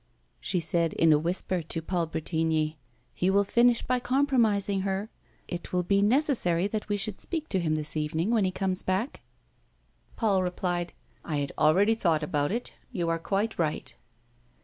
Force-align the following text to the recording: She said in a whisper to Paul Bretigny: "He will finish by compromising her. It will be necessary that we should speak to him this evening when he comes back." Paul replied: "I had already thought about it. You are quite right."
She 0.39 0.59
said 0.59 0.93
in 0.93 1.13
a 1.13 1.19
whisper 1.19 1.61
to 1.61 1.79
Paul 1.79 2.07
Bretigny: 2.07 2.75
"He 3.13 3.29
will 3.29 3.43
finish 3.43 3.83
by 3.83 3.99
compromising 3.99 4.81
her. 4.81 5.11
It 5.47 5.71
will 5.71 5.83
be 5.83 6.01
necessary 6.01 6.65
that 6.69 6.89
we 6.89 6.97
should 6.97 7.21
speak 7.21 7.47
to 7.49 7.59
him 7.59 7.75
this 7.75 7.95
evening 7.95 8.31
when 8.31 8.43
he 8.43 8.49
comes 8.51 8.81
back." 8.81 9.21
Paul 10.15 10.41
replied: 10.41 10.93
"I 11.23 11.37
had 11.37 11.51
already 11.55 11.93
thought 11.93 12.23
about 12.23 12.51
it. 12.51 12.73
You 12.91 13.09
are 13.09 13.19
quite 13.19 13.59
right." 13.59 13.93